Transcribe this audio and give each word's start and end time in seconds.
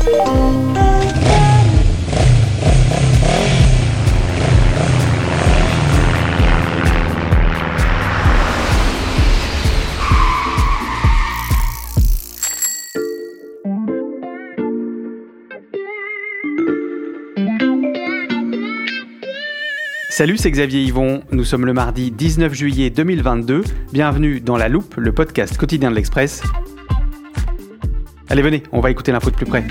Salut, 0.00 0.14
c'est 20.38 20.50
Xavier 20.50 20.82
Yvon. 20.82 21.22
Nous 21.30 21.44
sommes 21.44 21.66
le 21.66 21.74
mardi 21.74 22.10
19 22.10 22.54
juillet 22.54 22.88
2022. 22.88 23.64
Bienvenue 23.92 24.40
dans 24.40 24.56
La 24.56 24.68
Loupe, 24.68 24.94
le 24.96 25.12
podcast 25.12 25.58
quotidien 25.58 25.90
de 25.90 25.96
l'Express. 25.96 26.42
Allez, 28.30 28.42
venez, 28.42 28.62
on 28.72 28.80
va 28.80 28.90
écouter 28.90 29.12
l'info 29.12 29.30
de 29.30 29.36
plus 29.36 29.46
près. 29.46 29.64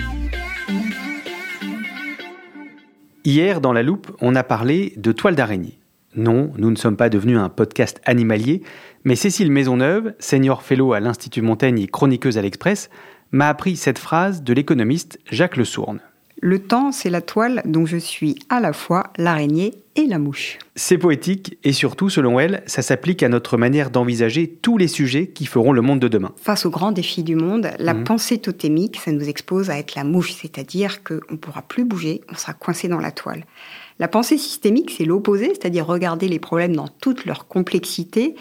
Hier, 3.29 3.61
dans 3.61 3.73
La 3.73 3.83
Loupe, 3.83 4.09
on 4.21 4.33
a 4.33 4.41
parlé 4.41 4.91
de 4.97 5.11
toile 5.11 5.35
d'araignée. 5.35 5.77
Non, 6.15 6.51
nous 6.57 6.71
ne 6.71 6.75
sommes 6.75 6.97
pas 6.97 7.09
devenus 7.09 7.37
un 7.37 7.47
podcast 7.47 8.01
animalier, 8.05 8.63
mais 9.03 9.15
Cécile 9.15 9.51
Maisonneuve, 9.51 10.15
senior 10.17 10.63
fellow 10.63 10.93
à 10.93 10.99
l'Institut 10.99 11.43
Montaigne 11.43 11.77
et 11.77 11.85
chroniqueuse 11.85 12.39
à 12.39 12.41
l'Express, 12.41 12.89
m'a 13.31 13.47
appris 13.47 13.75
cette 13.75 13.99
phrase 13.99 14.41
de 14.41 14.51
l'économiste 14.51 15.19
Jacques 15.29 15.57
Le 15.57 15.63
Sourne. 15.65 15.99
Le 16.41 16.57
temps, 16.57 16.91
c'est 16.91 17.11
la 17.11 17.21
toile 17.21 17.61
dont 17.65 17.85
je 17.85 17.97
suis 17.97 18.39
à 18.49 18.59
la 18.59 18.73
fois 18.73 19.13
l'araignée 19.19 19.75
et 19.99 20.05
la 20.07 20.17
mouche. 20.17 20.57
C'est 20.75 20.97
poétique 20.97 21.57
et 21.63 21.73
surtout, 21.73 22.09
selon 22.09 22.39
elle, 22.39 22.63
ça 22.65 22.81
s'applique 22.81 23.21
à 23.21 23.29
notre 23.29 23.57
manière 23.57 23.89
d'envisager 23.89 24.47
tous 24.47 24.77
les 24.77 24.87
sujets 24.87 25.27
qui 25.27 25.45
feront 25.45 25.71
le 25.73 25.81
monde 25.81 25.99
de 25.99 26.07
demain. 26.07 26.31
Face 26.37 26.65
aux 26.65 26.69
grands 26.69 26.91
défis 26.93 27.23
du 27.23 27.35
monde, 27.35 27.71
la 27.79 27.93
Mhm. 27.93 28.03
pensée 28.05 28.37
totémique, 28.37 28.97
ça 29.03 29.11
nous 29.11 29.27
expose 29.27 29.69
à 29.69 29.77
être 29.77 29.95
la 29.95 30.03
mouche, 30.05 30.33
c'est-à-dire 30.33 31.03
qu'on 31.03 31.19
ne 31.31 31.37
pourra 31.37 31.61
plus 31.63 31.83
bouger, 31.83 32.21
on 32.31 32.35
sera 32.35 32.53
coincé 32.53 32.87
dans 32.87 32.99
la 32.99 33.11
toile. 33.11 33.45
La 33.99 34.07
pensée 34.07 34.37
systémique, 34.37 34.91
c'est 34.97 35.03
l'opposé, 35.05 35.47
c'est-à-dire 35.49 35.85
regarder 35.85 36.29
les 36.29 36.39
problèmes 36.39 36.75
dans 36.75 36.87
toute 36.87 37.25
leur 37.25 37.47
complexité. 37.47 38.35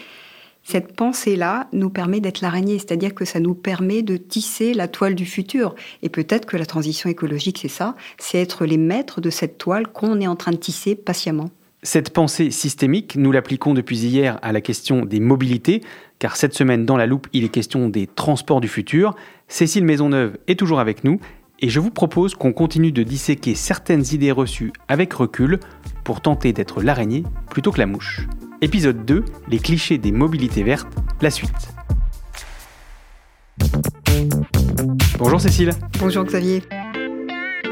Cette 0.71 0.95
pensée-là 0.95 1.65
nous 1.73 1.89
permet 1.89 2.19
d'être 2.19 2.41
l'araignée, 2.41 2.77
c'est-à-dire 2.77 3.15
que 3.15 3.25
ça 3.25 3.39
nous 3.39 3.55
permet 3.55 4.03
de 4.03 4.17
tisser 4.17 4.75
la 4.75 4.87
toile 4.87 5.15
du 5.15 5.25
futur. 5.25 5.73
Et 6.03 6.09
peut-être 6.09 6.45
que 6.45 6.57
la 6.57 6.67
transition 6.67 7.09
écologique, 7.09 7.57
c'est 7.59 7.67
ça, 7.67 7.95
c'est 8.19 8.37
être 8.37 8.67
les 8.67 8.77
maîtres 8.77 9.19
de 9.19 9.31
cette 9.31 9.57
toile 9.57 9.87
qu'on 9.87 10.21
est 10.21 10.27
en 10.27 10.35
train 10.35 10.51
de 10.51 10.57
tisser 10.57 10.93
patiemment. 10.93 11.49
Cette 11.81 12.11
pensée 12.11 12.51
systémique, 12.51 13.15
nous 13.15 13.31
l'appliquons 13.31 13.73
depuis 13.73 13.97
hier 13.97 14.37
à 14.43 14.51
la 14.51 14.61
question 14.61 15.05
des 15.05 15.19
mobilités, 15.19 15.81
car 16.19 16.35
cette 16.35 16.53
semaine 16.53 16.85
dans 16.85 16.97
la 16.97 17.07
loupe, 17.07 17.25
il 17.33 17.43
est 17.45 17.49
question 17.49 17.89
des 17.89 18.05
transports 18.05 18.61
du 18.61 18.67
futur. 18.67 19.15
Cécile 19.47 19.85
Maisonneuve 19.85 20.37
est 20.45 20.59
toujours 20.59 20.79
avec 20.79 21.03
nous, 21.03 21.19
et 21.61 21.69
je 21.69 21.79
vous 21.79 21.89
propose 21.89 22.35
qu'on 22.35 22.53
continue 22.53 22.91
de 22.91 23.01
disséquer 23.01 23.55
certaines 23.55 24.03
idées 24.11 24.31
reçues 24.31 24.71
avec 24.87 25.13
recul 25.13 25.59
pour 26.03 26.21
tenter 26.21 26.53
d'être 26.53 26.83
l'araignée 26.83 27.23
plutôt 27.49 27.71
que 27.71 27.79
la 27.79 27.87
mouche. 27.87 28.27
Épisode 28.61 29.05
2, 29.05 29.23
les 29.47 29.59
clichés 29.59 29.97
des 29.97 30.11
mobilités 30.11 30.63
vertes, 30.63 30.89
la 31.21 31.31
suite. 31.31 31.69
Bonjour 35.17 35.39
Cécile. 35.39 35.71
Bonjour 35.97 36.25
Xavier. 36.25 36.63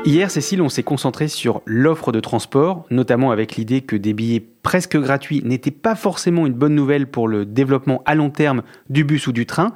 Hier, 0.06 0.32
Cécile, 0.32 0.62
on 0.62 0.70
s'est 0.70 0.84
concentré 0.84 1.28
sur 1.28 1.62
l'offre 1.66 2.14
de 2.14 2.22
transport, 2.22 2.86
notamment 2.90 3.32
avec 3.32 3.58
l'idée 3.58 3.82
que 3.82 3.98
des 3.98 4.14
billets 4.14 4.40
presque 4.40 4.98
gratuits 4.98 5.42
n'étaient 5.44 5.72
pas 5.72 5.96
forcément 5.96 6.46
une 6.46 6.54
bonne 6.54 6.76
nouvelle 6.76 7.08
pour 7.08 7.28
le 7.28 7.46
développement 7.46 8.02
à 8.06 8.16
long 8.16 8.30
terme 8.30 8.64
du 8.90 9.04
bus 9.04 9.28
ou 9.28 9.34
du 9.34 9.46
train. 9.46 9.74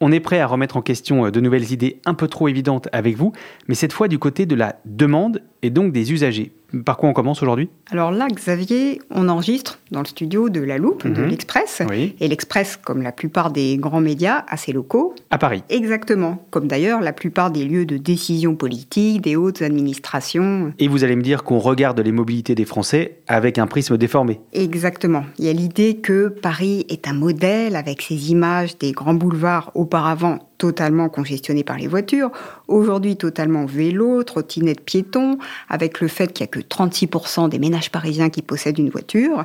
On 0.00 0.12
est 0.12 0.20
prêt 0.20 0.38
à 0.38 0.46
remettre 0.46 0.76
en 0.76 0.82
question 0.82 1.26
euh, 1.26 1.30
de 1.32 1.40
nouvelles 1.40 1.72
idées 1.72 2.00
un 2.06 2.14
peu 2.14 2.28
trop 2.28 2.46
évidentes 2.46 2.88
avec 2.92 3.16
vous, 3.16 3.32
mais 3.66 3.74
cette 3.74 3.92
fois 3.92 4.06
du 4.06 4.20
côté 4.20 4.46
de 4.46 4.54
la 4.54 4.76
demande 4.84 5.42
et 5.62 5.70
donc 5.70 5.92
des 5.92 6.12
usagers. 6.12 6.52
Par 6.86 6.96
quoi 6.96 7.10
on 7.10 7.12
commence 7.12 7.42
aujourd'hui? 7.42 7.68
Alors 7.90 8.10
là, 8.12 8.28
Xavier, 8.34 9.02
on 9.10 9.28
enregistre 9.28 9.78
dans 9.90 10.00
le 10.00 10.06
studio 10.06 10.48
de 10.48 10.60
La 10.60 10.78
Loupe, 10.78 11.06
de 11.06 11.20
Mhm. 11.20 11.28
l'Express. 11.28 11.82
Oui. 11.90 12.16
Et 12.18 12.28
l'Express, 12.28 12.78
comme 12.82 13.02
la 13.02 13.12
plupart 13.12 13.50
des 13.50 13.76
grands 13.76 14.00
médias, 14.00 14.44
a 14.48 14.56
ses 14.56 14.72
locaux. 14.72 15.14
À 15.30 15.36
Paris. 15.36 15.62
Exactement. 15.68 16.42
Comme 16.50 16.68
d'ailleurs 16.68 17.02
la 17.02 17.12
plupart 17.12 17.50
des 17.50 17.64
lieux 17.66 17.84
de 17.84 17.98
décision 17.98 18.54
politique, 18.56 19.20
des 19.20 19.36
hautes 19.36 19.60
administrations. 19.60 20.72
Et 20.78 20.88
vous 20.88 21.04
allez 21.04 21.14
me 21.16 21.22
dire 21.22 21.44
qu'on 21.44 21.58
regarde 21.58 22.00
les 22.00 22.12
mobilités 22.12 22.54
des 22.54 22.64
Français 22.64 23.18
avec 23.28 23.58
un 23.58 23.66
prisme 23.66 23.98
déformé. 23.98 24.40
Exactement. 24.54 25.24
Il 25.38 25.44
y 25.44 25.48
a 25.48 25.52
l'idée 25.52 25.96
que 25.96 26.28
Paris 26.28 26.86
est 26.88 27.06
un 27.06 27.12
modèle 27.12 27.76
avec 27.76 28.00
ces 28.00 28.30
images 28.30 28.78
des 28.78 28.92
grands 28.92 29.14
boulevards 29.14 29.70
auparavant 29.74 30.38
totalement 30.58 31.08
congestionnés 31.08 31.64
par 31.64 31.76
les 31.76 31.88
voitures, 31.88 32.30
aujourd'hui 32.72 33.16
totalement 33.16 33.66
vélo, 33.66 34.22
trottinettes, 34.22 34.80
piétons, 34.80 35.38
avec 35.68 36.00
le 36.00 36.08
fait 36.08 36.32
qu'il 36.32 36.44
n'y 36.44 36.48
a 36.48 36.52
que 36.52 36.60
36% 36.60 37.48
des 37.48 37.58
ménages 37.58 37.90
parisiens 37.90 38.30
qui 38.30 38.42
possèdent 38.42 38.78
une 38.78 38.90
voiture. 38.90 39.44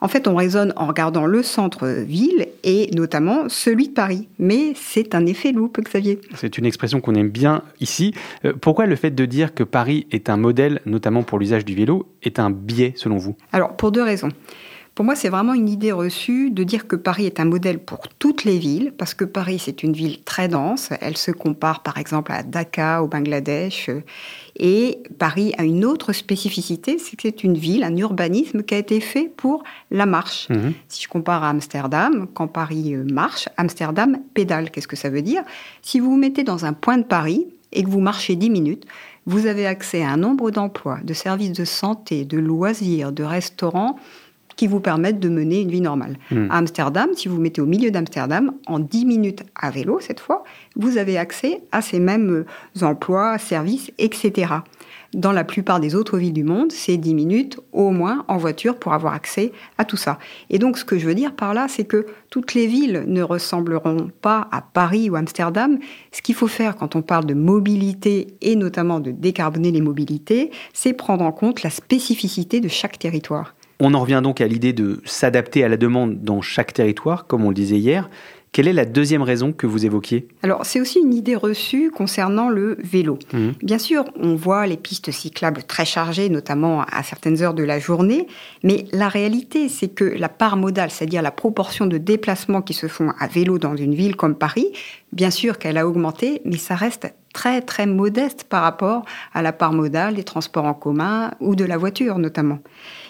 En 0.00 0.08
fait, 0.08 0.28
on 0.28 0.36
raisonne 0.36 0.74
en 0.76 0.86
regardant 0.86 1.24
le 1.24 1.42
centre-ville 1.42 2.48
et 2.64 2.90
notamment 2.94 3.48
celui 3.48 3.88
de 3.88 3.94
Paris. 3.94 4.28
Mais 4.38 4.72
c'est 4.74 5.14
un 5.14 5.24
effet 5.24 5.52
loupe, 5.52 5.80
Xavier. 5.80 6.20
C'est 6.34 6.58
une 6.58 6.66
expression 6.66 7.00
qu'on 7.00 7.14
aime 7.14 7.30
bien 7.30 7.62
ici. 7.80 8.12
Euh, 8.44 8.52
Pourquoi 8.60 8.86
le 8.86 8.96
fait 8.96 9.10
de 9.10 9.24
dire 9.24 9.54
que 9.54 9.62
Paris 9.64 10.06
est 10.12 10.28
un 10.28 10.36
modèle, 10.36 10.80
notamment 10.84 11.22
pour 11.22 11.38
l'usage 11.38 11.64
du 11.64 11.74
vélo, 11.74 12.06
est 12.22 12.38
un 12.38 12.50
biais 12.50 12.92
selon 12.96 13.16
vous? 13.16 13.36
Alors, 13.52 13.74
pour 13.76 13.90
deux 13.90 14.02
raisons. 14.02 14.28
Pour 14.96 15.04
moi, 15.04 15.14
c'est 15.14 15.28
vraiment 15.28 15.52
une 15.52 15.68
idée 15.68 15.92
reçue 15.92 16.50
de 16.50 16.64
dire 16.64 16.88
que 16.88 16.96
Paris 16.96 17.26
est 17.26 17.38
un 17.38 17.44
modèle 17.44 17.78
pour 17.78 18.08
toutes 18.18 18.44
les 18.44 18.56
villes, 18.56 18.94
parce 18.96 19.12
que 19.12 19.26
Paris, 19.26 19.60
c'est 19.62 19.82
une 19.82 19.92
ville 19.92 20.22
très 20.24 20.48
dense. 20.48 20.88
Elle 21.02 21.18
se 21.18 21.30
compare, 21.30 21.82
par 21.82 21.98
exemple, 21.98 22.32
à 22.32 22.42
Dhaka, 22.42 23.02
au 23.02 23.06
Bangladesh. 23.06 23.90
Et 24.58 25.02
Paris 25.18 25.52
a 25.58 25.64
une 25.64 25.84
autre 25.84 26.14
spécificité, 26.14 26.96
c'est 26.98 27.14
que 27.14 27.24
c'est 27.24 27.44
une 27.44 27.58
ville, 27.58 27.84
un 27.84 27.94
urbanisme 27.94 28.62
qui 28.62 28.74
a 28.74 28.78
été 28.78 29.00
fait 29.00 29.30
pour 29.36 29.64
la 29.90 30.06
marche. 30.06 30.48
Mhm. 30.48 30.72
Si 30.88 31.02
je 31.02 31.08
compare 31.08 31.44
à 31.44 31.50
Amsterdam, 31.50 32.26
quand 32.32 32.48
Paris 32.48 32.94
euh, 32.94 33.04
marche, 33.04 33.50
Amsterdam 33.58 34.16
pédale. 34.32 34.70
Qu'est-ce 34.70 34.88
que 34.88 34.96
ça 34.96 35.10
veut 35.10 35.20
dire? 35.20 35.42
Si 35.82 36.00
vous 36.00 36.12
vous 36.12 36.16
mettez 36.16 36.42
dans 36.42 36.64
un 36.64 36.72
point 36.72 36.96
de 36.96 37.04
Paris 37.04 37.46
et 37.70 37.84
que 37.84 37.90
vous 37.90 38.00
marchez 38.00 38.34
10 38.34 38.48
minutes, 38.48 38.86
vous 39.26 39.44
avez 39.44 39.66
accès 39.66 40.02
à 40.02 40.08
un 40.08 40.16
nombre 40.16 40.50
d'emplois, 40.50 41.00
de 41.04 41.12
services 41.12 41.52
de 41.52 41.66
santé, 41.66 42.24
de 42.24 42.38
loisirs, 42.38 43.12
de 43.12 43.24
restaurants 43.24 43.98
qui 44.56 44.66
vous 44.66 44.80
permettent 44.80 45.20
de 45.20 45.28
mener 45.28 45.60
une 45.60 45.70
vie 45.70 45.80
normale. 45.80 46.16
Mhm. 46.30 46.48
À 46.50 46.56
Amsterdam, 46.56 47.10
si 47.14 47.28
vous 47.28 47.36
vous 47.36 47.40
mettez 47.40 47.60
au 47.60 47.66
milieu 47.66 47.90
d'Amsterdam, 47.90 48.52
en 48.66 48.78
10 48.78 49.04
minutes 49.04 49.42
à 49.54 49.70
vélo 49.70 50.00
cette 50.00 50.20
fois, 50.20 50.44
vous 50.74 50.98
avez 50.98 51.18
accès 51.18 51.62
à 51.72 51.82
ces 51.82 52.00
mêmes 52.00 52.44
euh, 52.76 52.84
emplois, 52.84 53.38
services, 53.38 53.90
etc. 53.98 54.54
Dans 55.14 55.32
la 55.32 55.44
plupart 55.44 55.80
des 55.80 55.94
autres 55.94 56.18
villes 56.18 56.32
du 56.32 56.44
monde, 56.44 56.72
c'est 56.72 56.96
10 56.96 57.14
minutes 57.14 57.60
au 57.72 57.90
moins 57.90 58.24
en 58.28 58.36
voiture 58.38 58.76
pour 58.76 58.92
avoir 58.92 59.14
accès 59.14 59.52
à 59.78 59.84
tout 59.84 59.96
ça. 59.96 60.18
Et 60.50 60.58
donc, 60.58 60.78
ce 60.78 60.84
que 60.84 60.98
je 60.98 61.06
veux 61.06 61.14
dire 61.14 61.34
par 61.34 61.54
là, 61.54 61.66
c'est 61.68 61.84
que 61.84 62.06
toutes 62.28 62.54
les 62.54 62.66
villes 62.66 63.04
ne 63.06 63.22
ressembleront 63.22 64.10
pas 64.20 64.48
à 64.50 64.60
Paris 64.60 65.08
ou 65.08 65.16
Amsterdam. 65.16 65.78
Ce 66.12 66.22
qu'il 66.22 66.34
faut 66.34 66.48
faire 66.48 66.76
quand 66.76 66.96
on 66.96 67.02
parle 67.02 67.24
de 67.24 67.34
mobilité 67.34 68.26
et 68.40 68.56
notamment 68.56 69.00
de 69.00 69.10
décarboner 69.10 69.70
les 69.70 69.80
mobilités, 69.80 70.50
c'est 70.72 70.92
prendre 70.92 71.24
en 71.24 71.32
compte 71.32 71.62
la 71.62 71.70
spécificité 71.70 72.60
de 72.60 72.68
chaque 72.68 72.98
territoire. 72.98 73.54
On 73.80 73.94
en 73.94 74.00
revient 74.00 74.20
donc 74.22 74.40
à 74.40 74.46
l'idée 74.46 74.72
de 74.72 75.00
s'adapter 75.04 75.62
à 75.64 75.68
la 75.68 75.76
demande 75.76 76.22
dans 76.22 76.40
chaque 76.40 76.72
territoire, 76.72 77.26
comme 77.26 77.44
on 77.44 77.48
le 77.48 77.54
disait 77.54 77.76
hier. 77.76 78.08
Quelle 78.52 78.68
est 78.68 78.72
la 78.72 78.86
deuxième 78.86 79.20
raison 79.20 79.52
que 79.52 79.66
vous 79.66 79.84
évoquiez? 79.84 80.28
Alors, 80.42 80.64
c'est 80.64 80.80
aussi 80.80 80.98
une 81.00 81.12
idée 81.12 81.34
reçue 81.34 81.90
concernant 81.90 82.48
le 82.48 82.78
vélo. 82.82 83.18
Mhm. 83.34 83.52
Bien 83.62 83.78
sûr, 83.78 84.06
on 84.18 84.34
voit 84.34 84.66
les 84.66 84.78
pistes 84.78 85.10
cyclables 85.10 85.62
très 85.62 85.84
chargées, 85.84 86.30
notamment 86.30 86.80
à 86.90 87.02
certaines 87.02 87.42
heures 87.42 87.52
de 87.52 87.64
la 87.64 87.78
journée, 87.78 88.26
mais 88.62 88.86
la 88.92 89.10
réalité, 89.10 89.68
c'est 89.68 89.88
que 89.88 90.04
la 90.04 90.30
part 90.30 90.56
modale, 90.56 90.90
c'est-à-dire 90.90 91.20
la 91.20 91.32
proportion 91.32 91.84
de 91.84 91.98
déplacements 91.98 92.62
qui 92.62 92.72
se 92.72 92.86
font 92.88 93.12
à 93.18 93.26
vélo 93.26 93.58
dans 93.58 93.76
une 93.76 93.94
ville 93.94 94.16
comme 94.16 94.34
Paris, 94.34 94.72
bien 95.12 95.30
sûr 95.30 95.58
qu'elle 95.58 95.76
a 95.76 95.86
augmenté, 95.86 96.40
mais 96.46 96.56
ça 96.56 96.76
reste 96.76 97.12
très 97.36 97.60
très 97.60 97.84
modeste 97.84 98.44
par 98.44 98.62
rapport 98.62 99.04
à 99.34 99.42
la 99.42 99.52
part 99.52 99.74
modale 99.74 100.14
des 100.14 100.24
transports 100.24 100.64
en 100.64 100.72
commun 100.72 101.32
ou 101.40 101.54
de 101.54 101.66
la 101.66 101.76
voiture 101.76 102.18
notamment. 102.18 102.60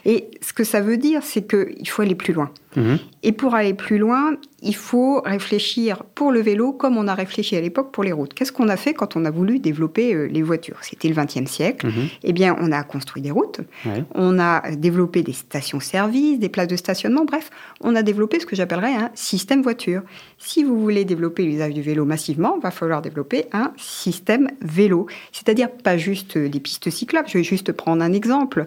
Et 0.05 0.33
ce 0.41 0.53
que 0.53 0.65
ça 0.65 0.81
veut 0.81 0.97
dire, 0.97 1.23
c'est 1.23 1.47
qu'il 1.47 1.89
faut 1.89 2.03
aller 2.03 2.17
plus 2.17 2.35
loin. 2.35 2.51
Mhm. 2.77 2.99
Et 3.23 3.33
pour 3.33 3.55
aller 3.55 3.75
plus 3.75 3.99
loin, 3.99 4.37
il 4.63 4.75
faut 4.75 5.21
réfléchir 5.25 6.05
pour 6.15 6.31
le 6.31 6.41
vélo 6.41 6.73
comme 6.73 6.97
on 6.97 7.09
a 7.09 7.15
réfléchi 7.15 7.57
à 7.57 7.61
l'époque 7.61 7.91
pour 7.93 8.05
les 8.05 8.13
routes. 8.13 8.35
Qu'est-ce 8.35 8.53
qu'on 8.53 8.69
a 8.69 8.77
fait 8.77 8.95
quand 8.95 9.17
on 9.17 9.25
a 9.25 9.31
voulu 9.31 9.59
développer 9.59 10.15
euh, 10.15 10.27
les 10.27 10.43
voitures? 10.43 10.77
C'était 10.83 11.09
le 11.09 11.15
XXe 11.15 11.51
siècle. 11.51 11.87
Mhm. 11.87 12.09
Eh 12.23 12.33
bien, 12.33 12.57
on 12.61 12.71
a 12.73 12.83
construit 12.85 13.23
des 13.23 13.31
routes, 13.31 13.61
Ouais. 13.85 14.05
on 14.15 14.39
a 14.39 14.71
développé 14.77 15.23
des 15.23 15.33
stations-service, 15.33 16.39
des 16.39 16.49
places 16.49 16.69
de 16.69 16.77
stationnement, 16.77 17.25
bref, 17.25 17.51
on 17.81 17.95
a 17.97 18.03
développé 18.03 18.41
ce 18.41 18.47
que 18.47 18.55
j'appellerais 18.57 18.95
un 18.95 19.11
système 19.15 19.63
voiture. 19.63 20.03
Si 20.39 20.63
vous 20.63 20.79
voulez 20.81 21.05
développer 21.05 21.45
l'usage 21.45 21.75
du 21.75 21.83
vélo 21.83 22.05
massivement, 22.05 22.55
il 22.59 22.63
va 22.63 22.71
falloir 22.71 23.03
développer 23.03 23.47
un 23.53 23.73
système 23.77 24.49
vélo. 24.61 25.07
C'est-à-dire 25.33 25.71
pas 25.71 25.97
juste 25.97 26.37
des 26.39 26.61
pistes 26.61 26.91
cyclables. 26.91 27.29
Je 27.29 27.39
vais 27.39 27.45
juste 27.45 27.73
prendre 27.73 28.03
un 28.03 28.13
exemple. 28.13 28.67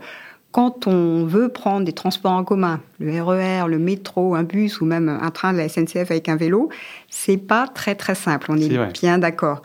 Quand 0.52 0.88
on 0.88 1.26
veut 1.26 1.50
prendre 1.50 1.86
des 1.86 1.94
transports 1.94 2.32
en 2.32 2.44
commun, 2.44 2.82
le 3.00 3.22
RER, 3.22 3.68
le 3.68 3.78
métro, 3.78 4.34
un 4.34 4.44
bus 4.44 4.82
ou 4.82 4.86
même 4.86 5.08
un 5.08 5.30
train 5.30 5.54
de 5.54 5.58
la 5.60 5.70
SNCF 5.70 6.10
avec 6.10 6.28
un 6.28 6.36
vélo, 6.36 6.70
c'est 7.10 7.38
pas 7.38 7.68
très 7.68 7.94
très 7.94 8.16
simple. 8.16 8.48
On 8.50 8.58
est, 8.58 8.70
vrai. 8.70 8.92
bien 8.94 9.20
d'accord. 9.20 9.62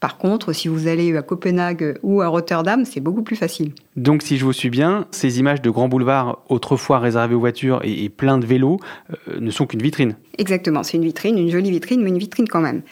Par 0.00 0.18
contre, 0.18 0.52
si 0.52 0.68
vous 0.68 0.86
allez 0.86 1.16
à 1.16 1.22
Copenhague 1.22 1.98
ou 2.02 2.20
à 2.20 2.28
Rotterdam, 2.28 2.84
c'est 2.84 3.00
beaucoup 3.00 3.22
plus 3.22 3.36
facile. 3.36 3.72
Donc, 3.96 4.22
si 4.22 4.36
je 4.36 4.44
vous 4.44 4.52
suis 4.52 4.70
bien, 4.70 5.06
ces 5.10 5.40
images 5.40 5.60
de 5.60 5.70
grands 5.70 5.88
boulevards 5.88 6.42
autrefois 6.48 7.00
réservés 7.00 7.34
aux 7.34 7.40
voitures 7.40 7.80
et, 7.82 8.04
et 8.04 8.08
pleins 8.08 8.38
de 8.38 8.46
vélos 8.46 8.78
euh, 9.10 9.40
ne 9.40 9.50
sont 9.50 9.66
qu'une 9.66 9.82
vitrine. 9.82 10.14
Exactement, 10.36 10.82
c'est 10.84 10.98
une 10.98 11.04
vitrine, 11.04 11.36
une 11.38 11.50
jolie 11.50 11.70
vitrine, 11.70 12.02
mais 12.02 12.10
une 12.10 12.18
vitrine 12.18 12.48
quand 12.48 12.60
même. 12.60 12.82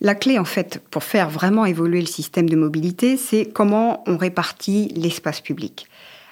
La 0.00 0.14
clé, 0.14 0.38
en 0.38 0.44
fait, 0.44 0.80
pour 0.90 1.02
faire 1.02 1.28
vraiment 1.28 1.66
évoluer 1.66 2.00
le 2.00 2.06
système 2.06 2.48
de 2.48 2.56
mobilité, 2.56 3.16
c'est 3.16 3.46
comment 3.52 4.04
on 4.06 4.16
répartit 4.16 4.92
l'espace 4.96 5.40
public. 5.40 5.86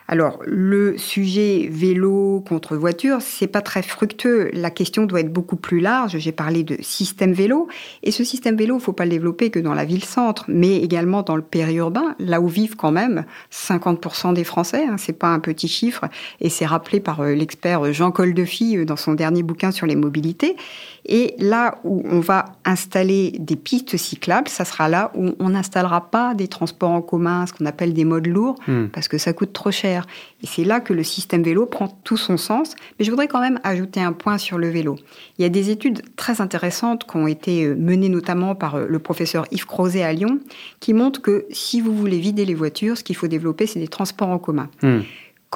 Alors, 0.08 0.38
le 0.47 0.97
sujet 0.99 1.69
vélo 1.70 2.44
contre 2.49 2.76
voiture, 2.76 3.19
c'est 3.20 3.47
pas 3.47 3.61
très 3.61 3.82
fructueux. 3.82 4.50
La 4.53 4.70
question 4.70 5.05
doit 5.05 5.20
être 5.20 5.32
beaucoup 5.32 5.56
plus 5.56 5.81
large. 5.81 6.19
J'ai 6.19 6.32
parlé 6.32 6.62
de 6.62 6.76
système 6.81 7.32
vélo. 7.32 7.69
Et 8.03 8.11
ce 8.11 8.25
système 8.25 8.56
vélo, 8.56 8.76
il 8.79 8.82
faut 8.82 8.93
pas 8.93 9.05
le 9.05 9.11
développer 9.11 9.50
que 9.50 9.58
dans 9.58 9.75
la 9.75 9.85
ville-centre, 9.85 10.44
mais 10.49 10.76
également 10.76 11.23
dans 11.23 11.37
le 11.37 11.43
périurbain, 11.43 12.14
là 12.19 12.41
où 12.41 12.49
vivent 12.49 12.76
quand 12.76 12.93
même 12.93 13.25
50% 13.53 14.35
des 14.35 14.44
Français. 14.44 14.87
Hein, 14.87 14.97
c'est 14.99 15.12
pas 15.12 15.29
un 15.29 15.41
petit 15.41 15.69
chiffre. 15.69 16.05
Et 16.41 16.50
c'est 16.50 16.67
rappelé 16.67 17.00
par 17.00 17.20
euh, 17.20 17.35
l'expert 17.35 17.93
Jean 17.93 18.11
Coldefy 18.11 18.76
euh, 18.76 18.85
dans 18.85 18.97
son 18.97 19.14
dernier 19.14 19.43
bouquin 19.43 19.70
sur 19.70 19.87
les 19.87 19.97
mobilités. 19.97 20.56
Et 21.05 21.35
là 21.38 21.79
où 21.85 22.03
on 22.11 22.20
va 22.20 22.47
installer 22.64 23.32
des 23.38 23.56
pistes 23.56 23.97
cyclables, 23.97 24.49
ça 24.49 24.64
sera 24.64 24.88
là 24.88 25.12
où 25.14 25.35
on 25.38 25.50
n'installera 25.50 26.11
pas 26.11 26.35
des 26.35 26.49
transports 26.49 26.91
en 26.91 27.03
commun, 27.03 27.47
ce 27.47 27.53
qu'on 27.53 27.67
appelle 27.67 27.93
des 27.93 28.05
modes 28.05 28.26
lourds, 28.26 28.56
Hmm. 28.67 28.87
parce 28.93 29.08
que 29.08 29.19
ça 29.19 29.32
coûte 29.32 29.53
trop 29.53 29.70
cher. 29.70 29.95
Et 30.43 30.46
c'est 30.46 30.64
là 30.64 30.81
que 30.81 30.93
le 30.93 31.02
système 31.02 31.43
vélo 31.43 31.66
prend 31.66 31.88
tout 32.04 32.16
son 32.16 32.37
sens. 32.37 32.75
Mais 32.98 33.04
je 33.04 33.10
voudrais 33.10 33.28
quand 33.28 33.40
même 33.40 33.60
ajouter 33.62 34.00
un 34.00 34.12
point 34.12 34.38
sur 34.38 34.58
le 34.58 34.69
vélo. 34.69 34.96
Il 35.38 35.43
y 35.43 35.44
a 35.44 35.48
des 35.48 35.70
études 35.70 36.02
très 36.16 36.40
intéressantes 36.40 37.04
qui 37.08 37.16
ont 37.16 37.26
été 37.26 37.64
euh, 37.64 37.75
menées 37.75 38.08
notamment 38.08 38.54
par 38.54 38.76
euh, 38.76 38.87
le 38.88 38.98
professeur 38.98 39.46
Yves 39.50 39.66
Crozet 39.66 40.02
à 40.02 40.12
Lyon, 40.12 40.40
qui 40.81 40.94
montrent 40.94 41.22
que 41.22 41.46
si 41.50 41.81
vous 41.81 41.96
voulez 41.96 42.19
vider 42.19 42.44
les 42.44 42.54
voitures, 42.54 42.96
ce 42.96 43.04
qu'il 43.04 43.16
faut 43.16 43.28
développer, 43.28 43.66
c'est 43.66 43.81
des 43.81 43.88
transports 43.88 44.28
en 44.28 44.38
commun. 44.38 44.69
Hmm. 44.82 45.00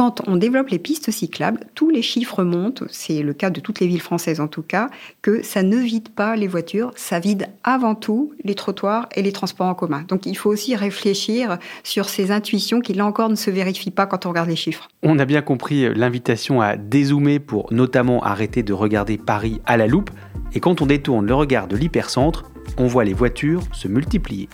Quand 0.01 0.23
on 0.27 0.37
développe 0.37 0.71
les 0.71 0.79
pistes 0.79 1.11
cyclables, 1.11 1.61
tous 1.75 1.91
les 1.91 2.01
chiffres 2.01 2.43
montent, 2.43 2.85
c'est 2.89 3.23
le 3.23 3.35
cas 3.35 3.51
de 3.51 3.61
toutes 3.61 3.81
les 3.81 3.87
villes 3.87 4.01
françaises 4.01 4.41
en 4.41 4.49
tout 4.49 4.63
cas, 4.63 4.89
que 5.21 5.43
ça 5.43 5.63
ne 5.63 5.77
vide 5.77 6.09
pas 6.09 6.37
les 6.37 6.47
voitures, 6.47 6.91
ça 6.97 7.21
vide 7.21 7.49
avant 7.65 7.95
tout 7.95 8.33
les 8.43 8.55
trottoirs 8.55 9.11
et 9.15 9.21
les 9.21 9.31
transports 9.31 9.67
en 9.67 9.75
commun. 9.75 10.07
Donc 10.09 10.25
il 10.25 10.39
faut 10.39 10.49
aussi 10.49 10.75
réfléchir 10.75 11.59
sur 11.85 12.09
ces 12.09 12.31
intuitions 12.31 12.81
qui 12.81 12.95
là 12.95 13.05
encore 13.05 13.29
ne 13.29 13.35
se 13.35 13.51
vérifient 13.51 13.91
pas 13.91 14.07
quand 14.07 14.25
on 14.25 14.31
regarde 14.31 14.49
les 14.49 14.57
chiffres. 14.57 14.89
On 15.03 15.19
a 15.19 15.27
bien 15.27 15.43
compris 15.43 15.95
l'invitation 15.95 16.63
à 16.63 16.79
dézoomer 16.79 17.39
pour 17.39 17.71
notamment 17.71 18.23
arrêter 18.23 18.63
de 18.63 18.73
regarder 18.73 19.19
Paris 19.19 19.61
à 19.67 19.77
la 19.77 19.87
loupe. 19.87 20.09
Et 20.55 20.61
quand 20.61 20.81
on 20.81 20.87
détourne 20.87 21.27
le 21.27 21.35
regard 21.35 21.69
de 21.69 21.77
l'hypercentre, 21.77 22.51
on 22.79 22.87
voit 22.87 23.05
les 23.05 23.13
voitures 23.13 23.65
se 23.73 23.87
multiplier. 23.87 24.49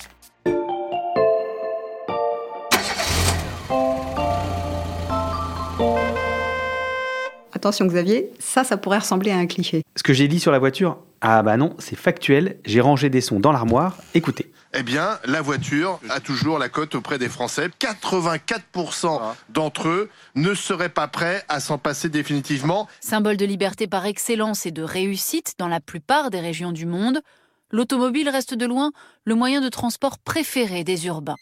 Attention 7.57 7.87
Xavier, 7.87 8.31
ça, 8.39 8.65
ça 8.65 8.77
pourrait 8.77 8.99
ressembler 8.99 9.31
à 9.31 9.39
un 9.39 9.47
cliché. 9.47 9.83
Ce 9.97 10.03
que 10.03 10.13
j'ai 10.13 10.29
dit 10.29 10.41
sur 10.41 10.53
la 10.53 10.59
voiture, 10.59 10.99
ah 11.23 11.43
bah 11.43 11.57
non, 11.57 11.75
c'est 11.79 11.97
factuel, 11.97 12.59
j'ai 12.67 12.83
rangé 12.83 13.09
des 13.09 13.23
sons 13.23 13.41
dans 13.41 13.51
l'armoire, 13.51 13.97
écoutez. 14.13 14.53
Eh 14.75 14.83
bien, 14.83 15.19
la 15.25 15.41
voiture 15.41 15.99
a 16.11 16.21
toujours 16.21 16.59
la 16.59 16.69
cote 16.69 16.95
auprès 16.97 17.17
des 17.17 17.31
Français. 17.31 17.71
84% 17.81 19.23
d'entre 19.49 19.89
eux 19.89 20.11
ne 20.35 20.53
seraient 20.53 20.91
pas 20.91 21.09
prêts 21.09 21.45
à 21.49 21.61
s'en 21.61 21.79
passer 21.79 22.11
définitivement. 22.11 22.89
Symbole 23.01 23.39
de 23.39 23.47
liberté 23.47 23.87
par 23.87 24.05
excellence 24.05 24.67
et 24.67 24.71
de 24.71 24.83
réussite 24.83 25.55
dans 25.57 25.69
la 25.69 25.81
plupart 25.81 26.29
des 26.29 26.41
régions 26.41 26.73
du 26.73 26.85
monde, 26.85 27.23
l'automobile 27.71 28.29
reste 28.29 28.53
de 28.53 28.67
loin 28.67 28.93
le 29.25 29.35
moyen 29.35 29.63
de 29.63 29.71
transport 29.71 30.19
préféré 30.19 30.85
des 30.85 31.07
urbains. 31.07 31.37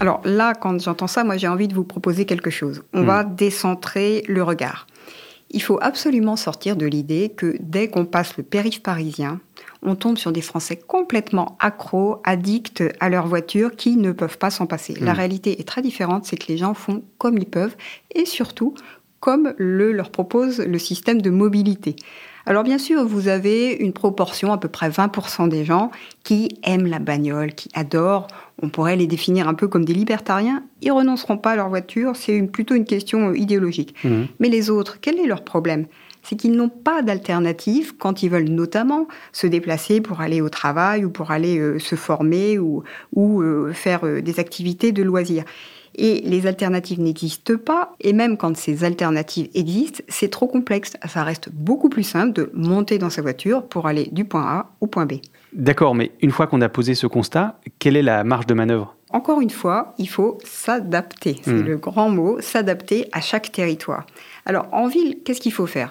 Alors 0.00 0.20
là, 0.24 0.54
quand 0.54 0.80
j'entends 0.80 1.06
ça, 1.06 1.24
moi 1.24 1.36
j'ai 1.36 1.48
envie 1.48 1.68
de 1.68 1.74
vous 1.74 1.84
proposer 1.84 2.24
quelque 2.26 2.50
chose. 2.50 2.82
On 2.92 3.02
Hmm. 3.02 3.06
va 3.06 3.24
décentrer 3.24 4.24
le 4.28 4.42
regard. 4.42 4.86
Il 5.52 5.60
faut 5.62 5.78
absolument 5.82 6.36
sortir 6.36 6.76
de 6.76 6.86
l'idée 6.86 7.32
que 7.36 7.56
dès 7.60 7.88
qu'on 7.88 8.04
passe 8.06 8.36
le 8.36 8.44
périph' 8.44 8.82
parisien, 8.82 9.40
on 9.82 9.96
tombe 9.96 10.16
sur 10.16 10.30
des 10.30 10.42
Français 10.42 10.76
complètement 10.76 11.56
accros, 11.58 12.18
addicts 12.24 12.84
à 13.00 13.08
leur 13.08 13.26
voiture, 13.26 13.74
qui 13.74 13.96
ne 13.96 14.12
peuvent 14.12 14.38
pas 14.38 14.50
s'en 14.50 14.66
passer. 14.66 14.94
La 15.00 15.12
Hmm. 15.12 15.16
réalité 15.16 15.60
est 15.60 15.66
très 15.66 15.82
différente, 15.82 16.24
c'est 16.24 16.36
que 16.36 16.46
les 16.48 16.56
gens 16.56 16.74
font 16.74 17.02
comme 17.18 17.36
ils 17.36 17.46
peuvent, 17.46 17.76
et 18.14 18.26
surtout 18.26 18.74
comme 19.18 19.52
le 19.58 19.92
leur 19.92 20.10
propose 20.10 20.60
le 20.60 20.78
système 20.78 21.20
de 21.20 21.28
mobilité. 21.30 21.96
Alors 22.46 22.62
bien 22.64 22.78
sûr, 22.78 23.04
vous 23.04 23.28
avez 23.28 23.72
une 23.72 23.92
proportion, 23.92 24.50
à 24.52 24.56
peu 24.58 24.68
près 24.68 24.88
20% 24.88 25.46
des 25.46 25.64
gens, 25.64 25.90
qui 26.24 26.48
aiment 26.62 26.86
la 26.86 26.98
bagnole, 27.00 27.52
qui 27.54 27.68
adorent. 27.74 28.28
On 28.62 28.68
pourrait 28.68 28.96
les 28.96 29.06
définir 29.06 29.48
un 29.48 29.54
peu 29.54 29.68
comme 29.68 29.84
des 29.84 29.94
libertariens. 29.94 30.62
Ils 30.82 30.92
renonceront 30.92 31.38
pas 31.38 31.52
à 31.52 31.56
leur 31.56 31.68
voiture, 31.68 32.14
c'est 32.16 32.34
une- 32.36 32.50
plutôt 32.50 32.74
une 32.74 32.84
question 32.84 33.30
euh, 33.30 33.36
idéologique. 33.36 33.94
Mhm. 34.04 34.26
Mais 34.38 34.48
les 34.48 34.70
autres, 34.70 34.98
quel 35.00 35.18
est 35.18 35.26
leur 35.26 35.44
problème? 35.44 35.86
C'est 36.22 36.36
qu'ils 36.36 36.52
n'ont 36.52 36.68
pas 36.68 37.00
d'alternative 37.00 37.94
quand 37.96 38.22
ils 38.22 38.28
veulent 38.28 38.50
notamment 38.50 39.08
se 39.32 39.46
déplacer 39.46 40.02
pour 40.02 40.20
aller 40.20 40.42
au 40.42 40.50
travail 40.50 41.04
ou 41.06 41.10
pour 41.10 41.30
aller 41.30 41.58
euh, 41.58 41.78
se 41.78 41.94
former 41.96 42.58
ou, 42.58 42.82
ou 43.14 43.40
euh, 43.40 43.72
faire 43.72 44.04
euh, 44.04 44.20
des 44.20 44.38
activités 44.38 44.92
de 44.92 45.02
loisirs. 45.02 45.44
Et 45.96 46.20
les 46.20 46.46
alternatives 46.46 47.00
n'existent 47.00 47.56
pas, 47.56 47.94
et 48.00 48.12
même 48.12 48.36
quand 48.36 48.56
ces 48.56 48.84
alternatives 48.84 49.48
existent, 49.54 50.02
c'est 50.08 50.28
trop 50.30 50.46
complexe. 50.46 50.92
Ça 51.08 51.24
reste 51.24 51.48
beaucoup 51.52 51.88
plus 51.88 52.04
simple 52.04 52.32
de 52.32 52.50
monter 52.54 52.98
dans 52.98 53.10
sa 53.10 53.22
voiture 53.22 53.66
pour 53.66 53.86
aller 53.88 54.08
du 54.12 54.24
point 54.24 54.42
A 54.42 54.70
au 54.80 54.86
point 54.86 55.04
B. 55.06 55.14
D'accord, 55.52 55.94
mais 55.94 56.12
une 56.20 56.30
fois 56.30 56.46
qu'on 56.46 56.60
a 56.60 56.68
posé 56.68 56.94
ce 56.94 57.06
constat, 57.06 57.58
quelle 57.78 57.96
est 57.96 58.02
la 58.02 58.22
marge 58.24 58.46
de 58.46 58.54
manœuvre? 58.54 58.94
Encore 59.12 59.40
une 59.40 59.50
fois, 59.50 59.94
il 59.98 60.08
faut 60.08 60.38
s'adapter. 60.44 61.40
C'est 61.42 61.50
Hmm. 61.52 61.64
le 61.66 61.76
grand 61.76 62.08
mot, 62.10 62.40
s'adapter 62.40 63.08
à 63.12 63.20
chaque 63.20 63.50
territoire. 63.50 64.06
Alors, 64.46 64.68
en 64.72 64.86
ville, 64.86 65.18
qu'est-ce 65.24 65.40
qu'il 65.40 65.52
faut 65.52 65.66
faire? 65.66 65.90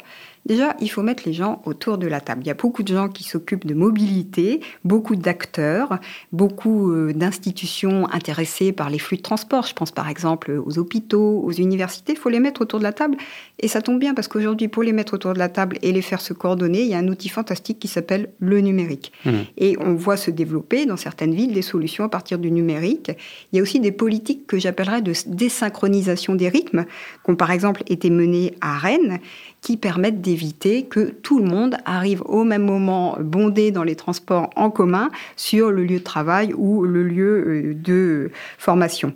Déjà, 0.50 0.76
il 0.82 0.90
faut 0.90 1.04
mettre 1.04 1.22
les 1.28 1.34
gens 1.34 1.62
autour 1.66 2.00
de 2.00 2.08
la 2.08 2.22
table. 2.22 2.42
Il 2.44 2.48
y 2.48 2.50
a 2.50 2.56
beaucoup 2.56 2.82
de 2.82 2.92
gens 2.92 3.08
qui 3.08 3.24
s'occupent 3.24 3.68
de 3.68 3.76
mobilité, 3.76 4.62
beaucoup 4.84 5.16
d'acteurs, 5.16 6.00
beaucoup 6.32 6.92
euh, 6.92 7.14
d'institutions 7.14 8.12
intéressées 8.12 8.72
par 8.72 8.90
les 8.90 8.98
flux 8.98 9.18
de 9.18 9.22
transport. 9.22 9.68
Je 9.68 9.76
pense 9.76 9.92
par 9.92 10.10
exemple 10.10 10.60
aux 10.66 10.80
hôpitaux, 10.80 11.40
aux 11.46 11.52
universités. 11.52 12.14
Il 12.14 12.18
faut 12.18 12.30
les 12.30 12.40
mettre 12.40 12.62
autour 12.62 12.80
de 12.80 12.84
la 12.84 12.94
table. 12.94 13.16
Et 13.60 13.68
ça 13.68 13.84
tombe 13.84 14.00
bien 14.00 14.16
parce 14.16 14.28
qu'aujourd'hui, 14.28 14.70
pour 14.70 14.82
les 14.82 14.92
mettre 14.92 15.14
autour 15.14 15.34
de 15.34 15.38
la 15.38 15.50
table 15.50 15.78
et 15.84 15.92
les 15.92 16.02
faire 16.02 16.20
se 16.20 16.34
coordonner, 16.34 16.82
il 16.82 16.88
y 16.88 16.96
a 16.96 16.98
un 16.98 17.08
outil 17.10 17.30
fantastique 17.30 17.78
qui 17.78 17.88
s'appelle 17.88 18.32
le 18.40 18.60
numérique. 18.60 19.12
Mhm. 19.26 19.46
Et 19.58 19.78
on 19.80 19.94
voit 19.94 20.18
se 20.18 20.32
développer 20.32 20.88
dans 20.88 20.98
certaines 20.98 21.36
villes 21.36 21.54
des 21.54 21.62
solutions 21.62 22.06
à 22.06 22.10
partir 22.10 22.40
du 22.40 22.50
numérique. 22.50 23.12
Il 23.54 23.58
y 23.58 23.60
a 23.60 23.62
aussi 23.62 23.80
des 23.80 23.92
politiques 23.92 24.48
que 24.48 24.58
j'appellerais 24.58 25.04
de 25.04 25.14
désynchronisation 25.28 26.34
des 26.34 26.50
rythmes, 26.50 26.86
qui 27.24 27.32
ont 27.32 27.36
par 27.36 27.52
exemple 27.52 27.84
été 27.86 28.10
menées 28.10 28.56
à 28.62 28.80
Rennes, 28.80 29.20
qui 29.62 29.78
permettent 29.78 30.22
d'éviter 30.22 30.84
que 30.84 31.12
tout 31.22 31.40
le 31.40 31.46
monde 31.46 31.78
arrive 31.86 32.22
au 32.26 32.44
même 32.44 32.64
moment 32.64 33.18
bondé 33.20 33.72
dans 33.72 33.84
les 33.84 33.96
transports 33.96 34.50
en 34.56 34.70
commun 34.70 35.10
sur 35.36 35.72
le 35.72 35.84
lieu 35.84 36.00
de 36.00 36.04
travail 36.04 36.54
ou 36.54 36.84
le 36.84 37.04
lieu 37.04 37.44
euh, 37.48 37.74
de 37.74 38.32
formation. 38.58 39.14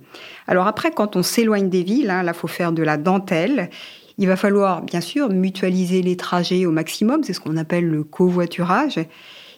Alors 0.47 0.67
après, 0.67 0.91
quand 0.91 1.15
on 1.15 1.23
s'éloigne 1.23 1.69
des 1.69 1.83
villes, 1.83 2.09
hein, 2.09 2.23
là, 2.23 2.33
faut 2.33 2.47
faire 2.47 2.71
de 2.71 2.83
la 2.83 2.97
dentelle. 2.97 3.69
Il 4.17 4.27
va 4.27 4.35
falloir, 4.35 4.81
bien 4.81 5.01
sûr, 5.01 5.29
mutualiser 5.29 6.01
les 6.01 6.17
trajets 6.17 6.65
au 6.65 6.71
maximum, 6.71 7.23
c'est 7.23 7.33
ce 7.33 7.39
qu'on 7.39 7.57
appelle 7.57 7.87
le 7.87 8.03
covoiturage. 8.03 8.99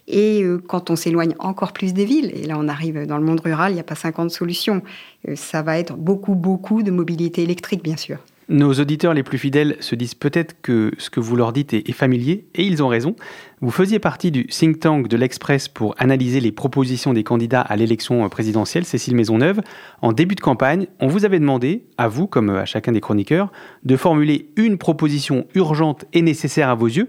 Et 0.08 0.44
euh, 0.44 0.62
quand 0.66 0.92
on 0.92 0.96
s'éloigne 0.96 1.34
encore 1.40 1.74
plus 1.74 1.94
des 1.94 2.06
villes, 2.06 2.32
et 2.36 2.44
là 2.44 2.56
on 2.60 2.68
arrive 2.68 3.08
dans 3.08 3.18
le 3.18 3.24
monde 3.24 3.40
rural, 3.40 3.72
il 3.72 3.76
n'y 3.76 3.82
a 3.82 3.84
pas 3.84 3.96
50 3.96 4.30
solutions, 4.30 4.82
euh, 5.28 5.36
ça 5.36 5.62
va 5.64 5.80
être 5.80 5.96
beaucoup, 5.96 6.36
beaucoup 6.36 6.84
de 6.84 6.92
mobilité 6.92 7.42
électrique, 7.42 7.84
bien 7.84 7.98
sûr. 7.98 8.20
Nos 8.48 8.74
auditeurs 8.74 9.16
les 9.16 9.24
plus 9.24 9.40
fidèles 9.40 9.76
se 9.80 9.96
disent 9.96 10.14
peut-être 10.14 10.62
que 10.62 10.92
ce 11.00 11.10
que 11.10 11.20
vous 11.20 11.36
leur 11.36 11.52
dites 11.52 11.74
est, 11.74 11.92
familier, 11.94 12.46
et 12.54 12.64
ils 12.64 12.84
ont 12.84 12.88
raison. 12.88 13.16
Vous 13.60 13.72
faisiez 13.72 13.98
partie 13.98 14.30
du 14.30 14.46
think 14.46 14.80
tank 14.80 15.08
de 15.08 15.18
l'Express 15.18 15.68
pour 15.68 15.96
analyser 15.98 16.40
les 16.40 16.52
propositions 16.52 17.14
des 17.14 17.24
candidats 17.24 17.62
à 17.62 17.76
l'élection 17.76 18.28
présidentielle, 18.30 18.86
Cécile 18.86 19.16
Maisonneuve. 19.16 19.62
En 20.04 20.14
début 20.14 20.36
de 20.36 20.42
campagne, 20.42 20.86
on 21.00 21.08
vous 21.08 21.26
avait 21.26 21.40
demandé, 21.40 21.86
à 21.98 22.08
vous 22.08 22.28
comme 22.28 22.52
à 22.52 22.66
chacun 22.66 22.92
des 22.92 23.02
chroniqueurs, 23.02 23.52
de 23.84 23.98
formuler 23.98 24.50
une 24.58 24.78
proposition 24.78 25.48
urgente 25.56 26.06
et 26.14 26.22
nécessaire 26.22 26.70
à 26.70 26.76
vos 26.76 26.88
yeux, 26.88 27.08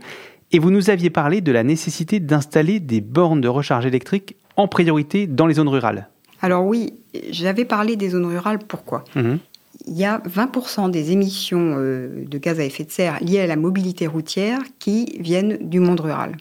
et 0.53 0.59
vous 0.59 0.71
nous 0.71 0.89
aviez 0.89 1.11
parlé 1.11 1.43
de 1.43 1.53
la 1.53 1.65
nécessité 1.65 2.19
d'installer 2.19 2.81
des 2.81 3.03
bornes 3.03 3.43
de 3.43 3.49
recharge 3.49 3.85
électrique 3.85 4.37
en 4.57 4.69
priorité 4.69 5.27
dans 5.27 5.47
les 5.47 5.55
zones 5.55 5.69
rurales. 5.69 6.09
Alors 6.41 6.65
oui, 6.65 6.95
j'avais 7.31 7.67
parlé 7.67 7.97
des 7.97 8.11
zones 8.11 8.27
rurales, 8.27 8.61
pourquoi? 8.67 9.05
Mhm 9.15 9.39
il 9.87 9.97
y 9.97 10.05
a 10.05 10.19
20% 10.19 10.91
des 10.91 11.13
émissions 11.13 11.77
euh, 11.79 12.25
de 12.27 12.39
gaz 12.39 12.61
à 12.61 12.65
effet 12.65 12.85
de 12.85 12.91
serre 12.91 13.23
liées 13.23 13.41
à 13.41 13.47
la 13.47 13.57
mobilité 13.57 14.07
routière 14.07 14.61
qui 14.79 15.17
viennent 15.21 15.59
du 15.61 15.81
monde 15.81 16.01
rural. 16.01 16.37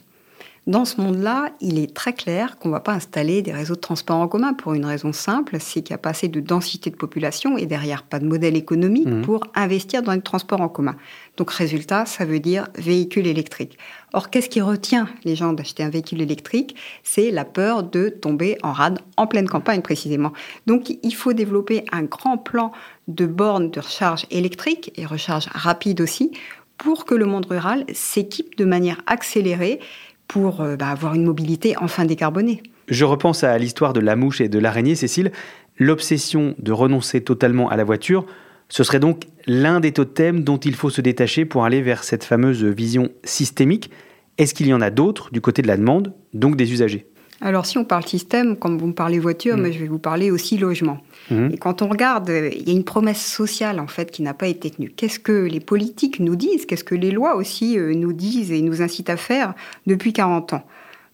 Dans 0.67 0.83
ce 0.83 0.99
monde-là, 0.99 1.51
il 1.61 1.77
est 1.77 1.93
très 1.93 2.13
clair 2.13 2.57
qu'on 2.57 2.69
ne 2.69 2.73
va 2.73 2.79
pas 2.79 2.93
installer 2.93 3.43
des 3.43 3.53
réseaux 3.53 3.75
de 3.75 3.79
transport 3.79 4.17
en 4.17 4.27
commun 4.27 4.53
pour 4.53 4.73
une 4.73 4.85
raison 4.85 5.13
simple, 5.13 5.57
c'est 5.59 5.83
qu'il 5.83 5.93
n'y 5.93 5.95
a 5.95 5.99
pas 5.99 6.09
assez 6.09 6.27
de 6.27 6.39
densité 6.39 6.89
de 6.89 6.95
population 6.95 7.55
et 7.55 7.67
derrière 7.67 8.01
pas 8.01 8.17
de 8.17 8.25
modèle 8.25 8.55
économique 8.55 9.07
mmh. 9.07 9.21
pour 9.21 9.43
investir 9.53 10.01
dans 10.01 10.13
les 10.13 10.21
transports 10.21 10.61
en 10.61 10.67
commun. 10.67 10.95
Donc 11.37 11.51
résultat, 11.51 12.07
ça 12.07 12.25
veut 12.25 12.39
dire 12.39 12.67
véhicule 12.79 13.27
électrique. 13.27 13.77
Or, 14.13 14.31
qu'est-ce 14.31 14.49
qui 14.49 14.59
retient 14.59 15.07
les 15.23 15.35
gens 15.35 15.53
d'acheter 15.53 15.83
un 15.83 15.91
véhicule 15.91 16.21
électrique? 16.21 16.75
C'est 17.03 17.29
la 17.29 17.45
peur 17.45 17.83
de 17.83 18.09
tomber 18.09 18.57
en 18.63 18.71
rade 18.71 18.97
en 19.17 19.27
pleine 19.27 19.47
campagne 19.47 19.83
précisément. 19.83 20.33
Donc 20.65 20.97
il 21.03 21.13
faut 21.13 21.33
développer 21.33 21.85
un 21.91 22.01
grand 22.01 22.39
plan 22.39 22.71
de 23.07 23.27
bornes 23.27 23.69
de 23.69 23.81
recharge 23.81 24.25
électrique 24.31 24.91
et 24.95 25.05
recharge 25.05 25.47
rapide 25.53 26.01
aussi 26.01 26.31
pour 26.77 27.05
que 27.05 27.15
le 27.15 27.25
monde 27.25 27.45
rural 27.45 27.85
s'équipe 27.93 28.57
de 28.57 28.65
manière 28.65 29.01
accélérée 29.07 29.79
pour 30.27 30.61
euh, 30.61 30.75
bah, 30.75 30.87
avoir 30.87 31.13
une 31.13 31.23
mobilité 31.23 31.75
enfin 31.79 32.05
décarbonée. 32.05 32.63
Je 32.87 33.05
repense 33.05 33.43
à 33.43 33.57
l'histoire 33.57 33.93
de 33.93 33.99
la 33.99 34.15
mouche 34.15 34.41
et 34.41 34.49
de 34.49 34.59
l'araignée, 34.59 34.95
Cécile. 34.95 35.31
L'obsession 35.77 36.55
de 36.59 36.71
renoncer 36.71 37.21
totalement 37.21 37.69
à 37.69 37.75
la 37.75 37.83
voiture, 37.83 38.25
ce 38.69 38.83
serait 38.83 38.99
donc 38.99 39.23
l'un 39.45 39.79
des 39.79 39.91
totems 39.91 40.43
dont 40.43 40.57
il 40.57 40.75
faut 40.75 40.89
se 40.89 41.01
détacher 41.01 41.45
pour 41.45 41.65
aller 41.65 41.81
vers 41.81 42.03
cette 42.03 42.23
fameuse 42.23 42.63
vision 42.63 43.09
systémique. 43.23 43.91
Est-ce 44.37 44.53
qu'il 44.53 44.67
y 44.67 44.73
en 44.73 44.81
a 44.81 44.89
d'autres 44.89 45.31
du 45.31 45.41
côté 45.41 45.61
de 45.61 45.67
la 45.67 45.77
demande, 45.77 46.13
donc 46.33 46.55
des 46.55 46.71
usagers? 46.71 47.07
Alors, 47.41 47.65
si 47.65 47.77
on 47.77 47.83
parle 47.83 48.05
système, 48.05 48.55
comme 48.55 48.77
vous 48.77 48.87
me 48.87 48.93
parlez 48.93 49.19
voiture, 49.19 49.57
mm. 49.57 49.61
mais 49.61 49.73
je 49.73 49.79
vais 49.79 49.87
vous 49.87 49.99
parler 49.99 50.31
aussi 50.31 50.57
logement. 50.57 50.99
Mm. 51.29 51.49
Et 51.53 51.57
quand 51.57 51.81
on 51.81 51.89
regarde, 51.89 52.29
il 52.29 52.67
y 52.67 52.71
a 52.71 52.73
une 52.73 52.85
promesse 52.85 53.25
sociale, 53.25 53.79
en 53.79 53.87
fait, 53.87 54.11
qui 54.11 54.21
n'a 54.21 54.33
pas 54.33 54.47
été 54.47 54.71
tenue. 54.71 54.89
Qu'est-ce 54.89 55.19
que 55.19 55.45
les 55.45 55.59
politiques 55.59 56.19
nous 56.19 56.35
disent? 56.35 56.65
Qu'est-ce 56.65 56.83
que 56.83 56.95
les 56.95 57.11
lois 57.11 57.35
aussi 57.35 57.77
euh, 57.77 57.93
nous 57.93 58.13
disent 58.13 58.51
et 58.51 58.61
nous 58.61 58.81
incitent 58.81 59.09
à 59.09 59.17
faire 59.17 59.53
depuis 59.85 60.13
40 60.13 60.53
ans? 60.53 60.63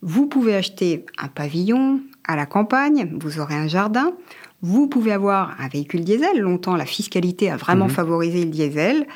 Vous 0.03 0.27
pouvez 0.27 0.55
acheter 0.55 1.05
un 1.17 1.27
pavillon 1.27 2.01
à 2.27 2.35
la 2.35 2.45
campagne, 2.45 3.11
vous 3.19 3.39
aurez 3.39 3.55
un 3.55 3.67
jardin. 3.67 4.13
Vous 4.63 4.87
pouvez 4.87 5.11
avoir 5.11 5.55
un 5.59 5.67
véhicule 5.69 6.03
diesel. 6.03 6.39
Longtemps, 6.39 6.75
la 6.75 6.85
fiscalité 6.85 7.49
a 7.49 7.57
vraiment 7.57 7.87
mm-hmm. 7.87 7.89
favorisé 7.89 8.43
le 8.45 8.51
diesel. 8.51 9.07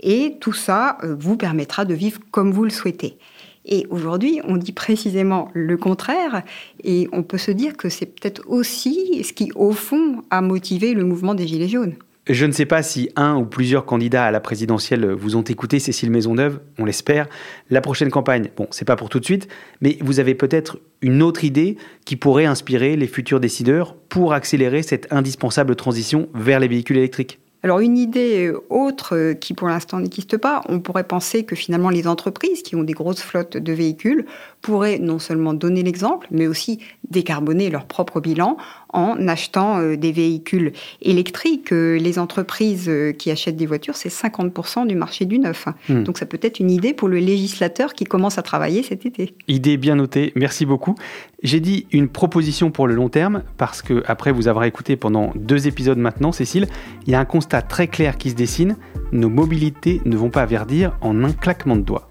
Et 0.00 0.36
tout 0.40 0.54
ça 0.54 0.96
euh, 1.02 1.14
vous 1.18 1.36
permettra 1.36 1.84
de 1.84 1.92
vivre 1.92 2.20
comme 2.30 2.52
vous 2.52 2.64
le 2.64 2.70
souhaitez. 2.70 3.18
Et 3.66 3.86
aujourd'hui, 3.90 4.40
on 4.44 4.56
dit 4.56 4.72
précisément 4.72 5.50
le 5.54 5.76
contraire, 5.76 6.42
et 6.82 7.08
on 7.12 7.22
peut 7.22 7.38
se 7.38 7.50
dire 7.50 7.76
que 7.76 7.88
c'est 7.88 8.06
peut-être 8.06 8.42
aussi 8.46 9.24
ce 9.24 9.32
qui, 9.32 9.50
au 9.54 9.72
fond, 9.72 10.22
a 10.30 10.40
motivé 10.40 10.92
le 10.94 11.04
mouvement 11.04 11.34
des 11.34 11.46
Gilets 11.46 11.68
jaunes. 11.68 11.94
Je 12.26 12.46
ne 12.46 12.52
sais 12.52 12.64
pas 12.64 12.82
si 12.82 13.10
un 13.16 13.36
ou 13.36 13.44
plusieurs 13.44 13.84
candidats 13.84 14.24
à 14.24 14.30
la 14.30 14.40
présidentielle 14.40 15.12
vous 15.12 15.36
ont 15.36 15.42
écouté, 15.42 15.78
Cécile 15.78 16.10
Maisonneuve, 16.10 16.58
on 16.78 16.86
l'espère. 16.86 17.26
La 17.68 17.82
prochaine 17.82 18.10
campagne, 18.10 18.48
bon, 18.56 18.66
c'est 18.70 18.86
pas 18.86 18.96
pour 18.96 19.10
tout 19.10 19.20
de 19.20 19.26
suite, 19.26 19.46
mais 19.82 19.98
vous 20.00 20.20
avez 20.20 20.34
peut-être 20.34 20.78
une 21.02 21.22
autre 21.22 21.44
idée 21.44 21.76
qui 22.06 22.16
pourrait 22.16 22.46
inspirer 22.46 22.96
les 22.96 23.08
futurs 23.08 23.40
décideurs 23.40 23.94
pour 24.08 24.32
accélérer 24.32 24.82
cette 24.82 25.12
indispensable 25.12 25.76
transition 25.76 26.30
vers 26.34 26.60
les 26.60 26.68
véhicules 26.68 26.96
électriques. 26.96 27.40
Alors 27.64 27.80
une 27.80 27.96
idée 27.96 28.48
euh, 28.48 28.62
autre 28.68 29.16
euh, 29.16 29.32
qui 29.32 29.54
pour 29.54 29.68
l'instant 29.68 29.98
n'existe 29.98 30.36
pas, 30.36 30.60
on 30.68 30.80
pourrait 30.80 31.08
penser 31.08 31.44
que 31.44 31.56
finalement 31.56 31.88
les 31.88 32.06
entreprises 32.06 32.62
qui 32.62 32.76
ont 32.76 32.82
des 32.82 32.92
grosses 32.92 33.22
flottes 33.22 33.56
de 33.56 33.72
véhicules 33.72 34.26
pourraient 34.60 34.98
non 34.98 35.18
seulement 35.18 35.54
donner 35.54 35.82
l'exemple, 35.82 36.26
mais 36.30 36.46
aussi 36.46 36.80
décarboner 37.10 37.70
leur 37.70 37.86
propre 37.86 38.20
bilan 38.20 38.56
en 38.92 39.28
achetant 39.28 39.80
euh, 39.80 39.96
des 39.96 40.12
véhicules 40.12 40.72
électriques. 41.02 41.70
Les 41.70 42.18
entreprises 42.18 42.90
qui 43.18 43.30
achètent 43.30 43.56
des 43.56 43.66
voitures, 43.66 43.96
c'est 43.96 44.08
50% 44.08 44.86
du 44.86 44.94
marché 44.94 45.24
du 45.24 45.38
neuf. 45.38 45.66
Hmm. 45.88 46.02
Donc 46.04 46.18
ça 46.18 46.26
peut 46.26 46.38
être 46.42 46.60
une 46.60 46.70
idée 46.70 46.94
pour 46.94 47.08
le 47.08 47.18
législateur 47.18 47.94
qui 47.94 48.04
commence 48.04 48.38
à 48.38 48.42
travailler 48.42 48.82
cet 48.82 49.06
été. 49.06 49.34
Idée 49.48 49.76
bien 49.76 49.96
notée, 49.96 50.32
merci 50.36 50.66
beaucoup. 50.66 50.94
J'ai 51.42 51.60
dit 51.60 51.86
une 51.92 52.08
proposition 52.08 52.70
pour 52.70 52.86
le 52.86 52.94
long 52.94 53.08
terme 53.08 53.42
parce 53.58 53.82
que 53.82 54.02
après 54.06 54.32
vous 54.32 54.48
avoir 54.48 54.64
écouté 54.64 54.96
pendant 54.96 55.32
deux 55.34 55.66
épisodes 55.66 55.98
maintenant, 55.98 56.32
Cécile, 56.32 56.66
il 57.06 57.12
y 57.12 57.14
a 57.14 57.20
un 57.20 57.24
constat 57.24 57.62
très 57.62 57.86
clair 57.86 58.16
qui 58.16 58.30
se 58.30 58.34
dessine. 58.34 58.76
Nos 59.12 59.28
mobilités 59.28 60.00
ne 60.04 60.16
vont 60.16 60.30
pas 60.30 60.46
verdir 60.46 60.96
en 61.00 61.22
un 61.24 61.32
claquement 61.32 61.76
de 61.76 61.82
doigts. 61.82 62.10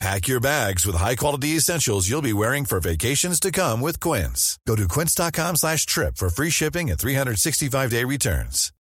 Pack 0.00 0.28
your 0.28 0.40
bags 0.40 0.86
with 0.86 0.94
high-quality 0.94 1.56
essentials 1.56 2.08
you'll 2.08 2.20
be 2.20 2.34
wearing 2.34 2.66
for 2.66 2.80
vacations 2.80 3.40
to 3.40 3.50
come 3.50 3.80
with 3.80 3.98
Quince. 3.98 4.58
Go 4.66 4.76
to 4.76 4.86
quince.com/trip 4.86 6.18
for 6.18 6.28
free 6.28 6.50
shipping 6.50 6.90
and 6.90 6.98
365-day 6.98 8.04
returns. 8.04 8.72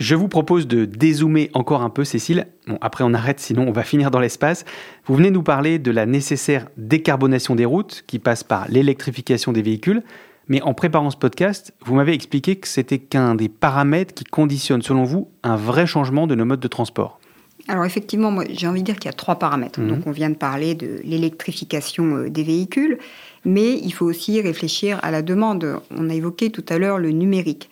Je 0.00 0.14
vous 0.14 0.28
propose 0.28 0.66
de 0.66 0.86
dézoomer 0.86 1.50
encore 1.52 1.82
un 1.82 1.90
peu, 1.90 2.04
Cécile. 2.04 2.46
Bon, 2.66 2.78
après 2.80 3.04
on 3.04 3.12
arrête, 3.12 3.38
sinon 3.38 3.68
on 3.68 3.72
va 3.72 3.82
finir 3.82 4.10
dans 4.10 4.18
l'espace. 4.18 4.64
Vous 5.04 5.14
venez 5.14 5.30
nous 5.30 5.42
parler 5.42 5.78
de 5.78 5.90
la 5.90 6.06
nécessaire 6.06 6.68
décarbonation 6.78 7.54
des 7.54 7.66
routes, 7.66 8.02
qui 8.06 8.18
passe 8.18 8.42
par 8.42 8.66
l'électrification 8.68 9.52
des 9.52 9.60
véhicules. 9.60 10.02
Mais 10.50 10.60
en 10.62 10.74
préparant 10.74 11.10
ce 11.10 11.16
podcast, 11.16 11.72
vous 11.86 11.94
m'avez 11.94 12.12
expliqué 12.12 12.56
que 12.56 12.66
c'était 12.66 12.98
qu'un 12.98 13.36
des 13.36 13.48
paramètres 13.48 14.12
qui 14.12 14.24
conditionnent, 14.24 14.82
selon 14.82 15.04
vous, 15.04 15.30
un 15.44 15.54
vrai 15.54 15.86
changement 15.86 16.26
de 16.26 16.34
nos 16.34 16.44
modes 16.44 16.58
de 16.58 16.68
transport. 16.68 17.20
Alors 17.68 17.84
effectivement, 17.84 18.32
moi 18.32 18.44
j'ai 18.50 18.66
envie 18.66 18.80
de 18.80 18.86
dire 18.86 18.96
qu'il 18.96 19.06
y 19.06 19.14
a 19.14 19.16
trois 19.16 19.36
paramètres. 19.36 19.80
Mhm. 19.80 19.88
Donc 19.88 20.06
on 20.06 20.10
vient 20.10 20.28
de 20.28 20.34
parler 20.34 20.74
de 20.74 21.00
l'électrification 21.04 22.16
euh, 22.16 22.30
des 22.30 22.42
véhicules, 22.42 22.98
mais 23.44 23.78
il 23.78 23.92
faut 23.92 24.06
aussi 24.06 24.40
réfléchir 24.40 24.98
à 25.02 25.12
la 25.12 25.22
demande. 25.22 25.80
On 25.96 26.10
a 26.10 26.14
évoqué 26.14 26.50
tout 26.50 26.64
à 26.68 26.78
l'heure 26.78 26.98
le 26.98 27.12
numérique. 27.12 27.70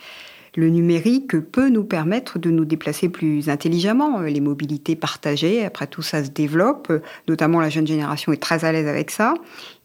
Le 0.59 0.71
numérique 0.71 1.39
peut 1.39 1.69
nous 1.69 1.85
permettre 1.85 2.41
de 2.41 2.51
nous 2.51 2.65
déplacer 2.65 3.09
plus 3.09 3.49
intelligemment. 3.49 4.23
Les 4.23 4.41
mobilités 4.41 4.97
partagées, 4.97 5.65
après 5.65 5.87
tout, 5.87 6.03
ça 6.03 6.25
se 6.25 6.31
développe. 6.31 6.93
Notamment, 7.29 7.61
la 7.61 7.69
jeune 7.69 7.87
génération 7.87 8.33
est 8.33 8.43
très 8.43 8.65
à 8.65 8.73
l'aise 8.73 8.89
avec 8.89 9.13
ça. 9.13 9.35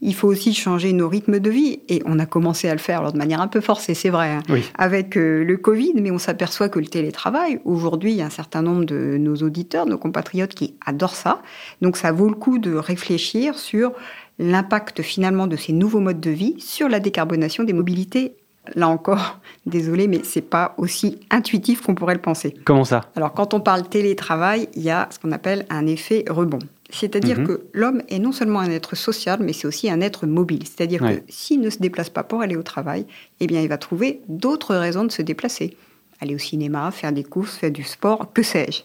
Il 0.01 0.15
faut 0.15 0.27
aussi 0.27 0.51
changer 0.55 0.91
nos 0.91 1.07
rythmes 1.07 1.37
de 1.37 1.49
vie. 1.51 1.81
Et 1.89 2.01
on 2.07 2.17
a 2.17 2.25
commencé 2.25 2.69
à 2.69 2.73
le 2.73 2.79
faire 2.79 3.11
de 3.11 3.17
manière 3.19 3.39
un 3.39 3.47
peu 3.47 3.61
forcée, 3.61 3.93
c'est 3.93 4.09
vrai, 4.09 4.31
hein, 4.31 4.41
avec 4.73 5.15
euh, 5.15 5.43
le 5.43 5.57
Covid. 5.57 5.93
Mais 6.01 6.09
on 6.09 6.17
s'aperçoit 6.17 6.69
que 6.69 6.79
le 6.79 6.87
télétravail, 6.87 7.59
aujourd'hui, 7.65 8.13
il 8.13 8.17
y 8.17 8.23
a 8.23 8.25
un 8.25 8.31
certain 8.31 8.63
nombre 8.63 8.85
de 8.85 9.17
nos 9.19 9.35
auditeurs, 9.35 9.85
nos 9.85 9.99
compatriotes 9.99 10.55
qui 10.55 10.73
adorent 10.83 11.13
ça. 11.13 11.43
Donc, 11.83 11.97
ça 11.97 12.11
vaut 12.11 12.29
le 12.29 12.35
coup 12.35 12.57
de 12.57 12.73
réfléchir 12.73 13.59
sur 13.59 13.91
l'impact 14.39 15.03
finalement 15.03 15.45
de 15.45 15.55
ces 15.55 15.71
nouveaux 15.71 15.99
modes 15.99 16.19
de 16.19 16.31
vie 16.31 16.55
sur 16.57 16.89
la 16.89 16.99
décarbonation 16.99 17.63
des 17.63 17.73
mobilités 17.73 18.37
Là 18.75 18.87
encore, 18.87 19.39
désolé, 19.65 20.07
mais 20.07 20.21
c'est 20.23 20.41
pas 20.41 20.73
aussi 20.77 21.19
intuitif 21.29 21.81
qu'on 21.81 21.95
pourrait 21.95 22.15
le 22.15 22.21
penser. 22.21 22.53
Comment 22.65 22.85
ça? 22.85 23.01
Alors, 23.15 23.33
quand 23.33 23.53
on 23.53 23.59
parle 23.59 23.87
télétravail, 23.87 24.69
il 24.75 24.83
y 24.83 24.89
a 24.89 25.07
ce 25.11 25.19
qu'on 25.19 25.31
appelle 25.31 25.65
un 25.69 25.85
effet 25.85 26.25
rebond. 26.29 26.59
C'est-à-dire 26.89 27.39
mhm. 27.39 27.47
que 27.47 27.61
l'homme 27.73 28.03
est 28.09 28.19
non 28.19 28.31
seulement 28.31 28.59
un 28.59 28.69
être 28.69 28.95
social, 28.95 29.39
mais 29.41 29.51
c'est 29.51 29.67
aussi 29.67 29.89
un 29.89 29.99
être 29.99 30.27
mobile. 30.27 30.63
C'est-à-dire 30.63 31.01
que 31.01 31.23
s'il 31.27 31.59
ne 31.59 31.71
se 31.71 31.79
déplace 31.79 32.11
pas 32.11 32.23
pour 32.23 32.41
aller 32.41 32.55
au 32.55 32.61
travail, 32.61 33.07
eh 33.39 33.47
bien, 33.47 33.61
il 33.61 33.67
va 33.67 33.79
trouver 33.79 34.21
d'autres 34.27 34.75
raisons 34.75 35.03
de 35.03 35.11
se 35.11 35.23
déplacer 35.23 35.75
aller 36.23 36.35
au 36.35 36.39
cinéma, 36.39 36.89
faire 36.91 37.11
des 37.11 37.23
courses, 37.23 37.55
faire 37.55 37.71
du 37.71 37.83
sport, 37.83 38.33
que 38.33 38.41
sais-je. 38.41 38.81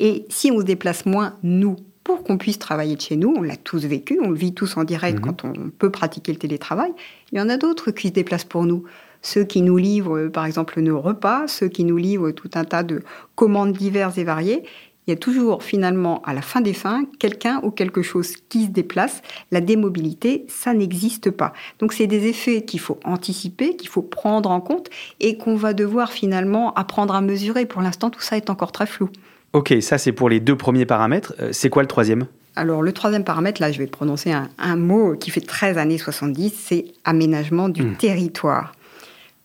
Et 0.00 0.26
si 0.28 0.50
on 0.50 0.58
se 0.58 0.64
déplace 0.64 1.06
moins, 1.06 1.36
nous, 1.42 1.76
pour 2.02 2.22
qu'on 2.22 2.36
puisse 2.36 2.58
travailler 2.58 2.96
de 2.96 3.00
chez 3.00 3.16
nous, 3.16 3.32
on 3.34 3.42
l'a 3.42 3.56
tous 3.56 3.86
vécu, 3.86 4.18
on 4.22 4.30
le 4.30 4.36
vit 4.36 4.52
tous 4.52 4.76
en 4.76 4.84
direct 4.84 5.18
Mhm. 5.18 5.24
quand 5.24 5.44
on 5.44 5.70
peut 5.70 5.90
pratiquer 5.90 6.32
le 6.32 6.38
télétravail, 6.38 6.92
il 7.32 7.38
y 7.38 7.40
en 7.40 7.48
a 7.48 7.56
d'autres 7.56 7.90
qui 7.92 8.08
se 8.08 8.12
déplacent 8.12 8.44
pour 8.44 8.64
nous. 8.64 8.84
Ceux 9.24 9.44
qui 9.44 9.62
nous 9.62 9.78
livrent, 9.78 10.18
euh, 10.18 10.28
par 10.30 10.44
exemple, 10.44 10.78
nos 10.82 11.00
repas, 11.00 11.48
ceux 11.48 11.68
qui 11.68 11.82
nous 11.84 11.96
livrent 11.96 12.30
tout 12.30 12.50
un 12.54 12.64
tas 12.64 12.82
de 12.82 13.02
commandes 13.34 13.72
diverses 13.72 14.18
et 14.18 14.24
variées. 14.24 14.62
Il 15.06 15.10
y 15.10 15.12
a 15.14 15.16
toujours 15.16 15.62
finalement, 15.62 16.20
à 16.24 16.32
la 16.34 16.42
fin 16.42 16.60
des 16.60 16.72
fins, 16.74 17.04
quelqu'un 17.18 17.60
ou 17.62 17.70
quelque 17.70 18.02
chose 18.02 18.36
qui 18.48 18.64
se 18.66 18.70
déplace. 18.70 19.22
La 19.50 19.60
démobilité, 19.60 20.44
ça 20.48 20.72
n'existe 20.74 21.30
pas. 21.30 21.52
Donc 21.78 21.92
c'est 21.94 22.06
des 22.06 22.26
effets 22.26 22.62
qu'il 22.62 22.80
faut 22.80 22.98
anticiper, 23.04 23.76
qu'il 23.76 23.88
faut 23.88 24.02
prendre 24.02 24.50
en 24.50 24.60
compte 24.60 24.88
et 25.20 25.36
qu'on 25.38 25.56
va 25.56 25.72
devoir 25.72 26.12
finalement 26.12 26.72
apprendre 26.74 27.14
à 27.14 27.20
mesurer. 27.22 27.64
Pour 27.66 27.80
l'instant, 27.82 28.10
tout 28.10 28.20
ça 28.22 28.36
est 28.36 28.50
encore 28.50 28.72
très 28.72 28.86
flou. 28.86 29.08
Ok, 29.54 29.74
ça 29.80 29.96
c'est 29.98 30.12
pour 30.12 30.28
les 30.28 30.40
deux 30.40 30.56
premiers 30.56 30.86
paramètres. 30.86 31.34
Euh, 31.40 31.48
C'est 31.52 31.70
quoi 31.70 31.82
le 31.82 31.88
troisième? 31.88 32.26
Alors 32.56 32.82
le 32.82 32.92
troisième 32.92 33.24
paramètre, 33.24 33.60
là 33.60 33.72
je 33.72 33.78
vais 33.78 33.86
prononcer 33.88 34.30
un, 34.32 34.48
un 34.58 34.76
mot 34.76 35.16
qui 35.16 35.30
fait 35.30 35.40
13 35.40 35.76
années 35.76 35.98
70, 35.98 36.52
c'est 36.56 36.84
aménagement 37.04 37.68
du 37.68 37.82
Mmh. 37.82 37.96
territoire. 37.96 38.73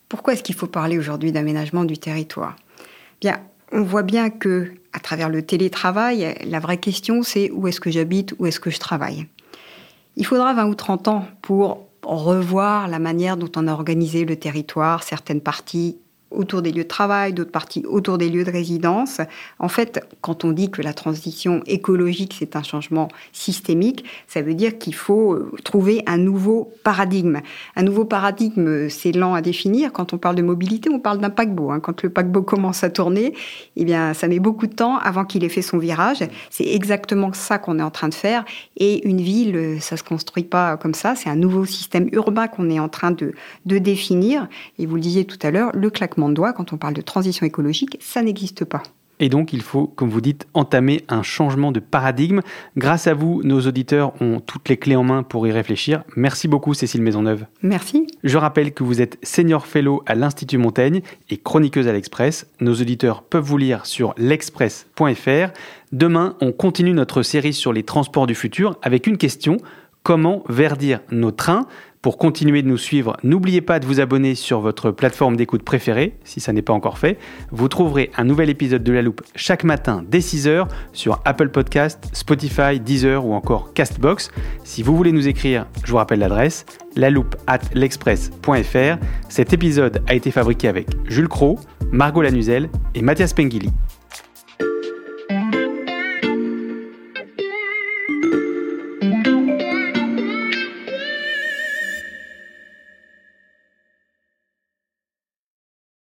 Pourquoi 0.10 0.34
est-ce 0.34 0.44
qu'il 0.44 0.56
faut 0.56 0.68
parler 0.68 0.98
aujourd'hui 0.98 1.32
d'aménagement 1.32 1.86
du 1.86 1.98
territoire? 1.98 2.56
Bien, 3.22 3.40
on 3.72 3.84
voit 3.84 4.04
bien 4.04 4.30
que 4.32 4.74
à 4.92 5.00
travers 5.00 5.30
le 5.30 5.44
télétravail, 5.44 6.36
la 6.46 6.60
vraie 6.60 6.80
question 6.80 7.22
c'est 7.22 7.52
où 7.52 7.68
est-ce 7.68 7.80
que 7.80 7.92
j'habite, 7.92 8.34
où 8.40 8.48
est-ce 8.48 8.60
que 8.60 8.72
je 8.72 8.80
travaille? 8.80 9.28
Il 10.16 10.26
faudra 10.26 10.54
20 10.54 10.66
ou 10.66 10.76
30 10.76 11.08
ans 11.08 11.28
pour 11.44 11.86
revoir 12.02 12.88
la 12.88 13.00
manière 13.00 13.38
dont 13.38 13.52
on 13.56 13.68
a 13.68 13.72
organisé 13.72 14.26
le 14.26 14.36
territoire, 14.36 15.04
certaines 15.04 15.42
parties 15.42 15.98
autour 16.32 16.62
des 16.62 16.72
lieux 16.72 16.84
de 16.84 16.88
travail, 16.88 17.34
d'autres 17.34 17.52
parties 17.52 17.84
autour 17.88 18.18
des 18.18 18.30
lieux 18.30 18.44
de 18.44 18.52
résidence. 18.52 19.20
En 19.58 19.68
fait, 19.68 20.06
quand 20.22 20.46
on 20.46 20.52
dit 20.52 20.70
que 20.70 20.82
la 20.82 20.94
transition 20.94 21.62
écologique, 21.66 22.36
c'est 22.38 22.56
un 22.56 22.64
changement 22.64 23.08
systémique, 23.34 24.06
ça 24.28 24.42
veut 24.42 24.54
dire 24.54 24.78
qu'il 24.78 24.96
faut 24.96 25.34
euh, 25.34 25.52
trouver 25.64 26.04
un 26.06 26.18
nouveau 26.18 26.72
paradigme. 26.84 27.40
Un 27.76 27.84
nouveau 27.84 28.06
paradigme, 28.06 28.90
c'est 28.90 29.12
lent 29.12 29.34
à 29.34 29.42
définir. 29.42 29.92
Quand 29.92 30.14
on 30.14 30.18
parle 30.18 30.36
de 30.36 30.42
mobilité, 30.42 30.90
on 30.90 31.00
parle 31.00 31.20
d'un 31.20 31.30
paquebot. 31.30 31.72
hein. 31.72 31.80
Quand 31.80 32.04
le 32.04 32.10
paquebot 32.10 32.44
commence 32.44 32.84
à 32.84 32.90
tourner, 32.90 33.34
eh 33.76 33.86
bien, 33.86 34.14
ça 34.14 34.28
met 34.28 34.40
beaucoup 34.40 34.68
de 34.68 34.74
temps 34.74 34.98
avant 34.98 35.26
qu'il 35.26 35.44
ait 35.44 35.50
fait 35.50 35.62
son 35.62 35.78
virage. 35.78 36.20
C'est 36.50 36.68
exactement 36.68 37.34
ça 37.34 37.58
qu'on 37.58 37.80
est 37.80 37.84
en 37.84 37.92
train 37.92 38.10
de 38.10 38.14
faire. 38.14 38.46
Et 38.78 39.08
une 39.08 39.22
ville, 39.22 39.56
euh, 39.56 39.80
ça 39.80 39.98
se 39.98 40.04
construit 40.04 40.44
pas 40.44 40.78
comme 40.78 40.94
ça. 40.94 41.16
C'est 41.16 41.30
un 41.30 41.36
nouveau 41.36 41.66
système 41.66 42.10
urbain 42.12 42.48
qu'on 42.48 42.70
est 42.70 42.80
en 42.80 42.90
train 42.90 43.12
de 43.12 43.34
définir. 43.66 44.48
Et 44.78 44.86
vous 44.86 44.96
le 44.96 45.02
disiez 45.02 45.26
tout 45.26 45.40
à 45.42 45.52
l'heure, 45.52 45.72
le 45.74 45.90
claquement 45.90 46.19
de 46.28 46.34
doigts, 46.34 46.52
quand 46.52 46.74
on 46.74 46.78
parle 46.78 46.96
de 46.96 47.02
transition 47.02 47.46
écologique, 47.46 47.98
ça 48.02 48.22
n'existe 48.22 48.66
pas. 48.66 48.84
Et 49.20 49.28
donc, 49.28 49.52
il 49.52 49.62
faut, 49.62 49.86
comme 49.86 50.10
vous 50.10 50.22
dites, 50.22 50.48
entamer 50.54 51.04
un 51.10 51.24
changement 51.24 51.72
de 51.72 51.82
paradigme. 51.82 52.40
Grâce 52.78 53.06
à 53.08 53.14
vous, 53.14 53.42
nos 53.44 53.60
auditeurs 53.62 54.14
ont 54.22 54.40
toutes 54.40 54.70
les 54.70 54.78
clés 54.78 54.96
en 54.96 55.04
main 55.04 55.24
pour 55.24 55.46
y 55.46 55.52
réfléchir. 55.52 56.04
Merci 56.16 56.48
beaucoup, 56.48 56.74
Cécile 56.74 57.02
Maisonneuve. 57.02 57.46
Merci. 57.62 58.08
Je 58.24 58.38
rappelle 58.38 58.74
que 58.74 58.84
vous 58.84 59.02
êtes 59.02 59.18
senior 59.22 59.68
fellow 59.68 60.04
à 60.06 60.16
l'Institut 60.16 60.58
Montaigne 60.58 61.02
et 61.30 61.38
chroniqueuse 61.38 61.88
à 61.88 61.94
l'Express. 61.94 62.48
Nos 62.62 62.76
auditeurs 62.76 63.24
peuvent 63.24 63.44
vous 63.44 63.58
lire 63.58 63.86
sur 63.86 64.14
l'express.fr. 64.18 65.52
Demain, 65.92 66.36
on 66.40 66.54
continue 66.54 66.94
notre 66.94 67.22
série 67.22 67.54
sur 67.54 67.74
les 67.74 67.84
transports 67.84 68.28
du 68.28 68.36
futur 68.36 68.78
avec 68.82 69.06
une 69.06 69.18
question 69.18 69.58
comment 70.04 70.44
verdir 70.48 71.02
nos 71.12 71.32
trains? 71.32 71.68
Pour 72.02 72.18
continuer 72.18 72.62
de 72.62 72.68
nous 72.68 72.78
suivre, 72.78 73.18
n'oubliez 73.24 73.62
pas 73.62 73.80
de 73.80 73.86
vous 73.86 74.00
abonner 74.00 74.36
sur 74.36 74.62
votre 74.62 74.92
plateforme 74.92 75.36
d'écoute 75.36 75.64
préférée, 75.64 76.16
si 76.24 76.40
ça 76.40 76.54
n'est 76.54 76.62
pas 76.62 76.74
encore 76.74 76.98
fait. 76.98 77.18
Vous 77.52 77.68
trouverez 77.68 78.12
un 78.18 78.24
nouvel 78.24 78.50
épisode 78.50 78.84
de 78.84 78.94
La 78.94 79.02
Loupe 79.02 79.22
chaque 79.36 79.64
matin 79.64 80.04
dès 80.08 80.20
6h 80.20 80.68
sur 80.94 81.22
Apple 81.26 81.50
Podcast, 81.50 82.10
Spotify, 82.14 82.80
Deezer 82.80 83.26
ou 83.26 83.34
encore 83.34 83.74
Castbox. 83.74 84.32
Si 84.64 84.82
vous 84.82 84.96
voulez 84.96 85.12
nous 85.12 85.28
écrire, 85.28 85.66
je 85.84 85.92
vous 85.92 85.98
rappelle 85.98 86.20
l'adresse 86.20 86.66
laloupe 86.96 87.36
at 87.48 87.60
l'express.fr. 87.74 88.98
Cet 89.30 89.54
épisode 89.54 90.02
a 90.08 90.16
été 90.16 90.32
fabriqué 90.32 90.68
avec 90.68 90.88
Jules 91.08 91.28
Cro, 91.28 91.60
Margot 91.92 92.22
Lanuzel 92.22 92.70
et 92.96 93.02
Mathias 93.02 93.34
Pengili. 93.34 93.72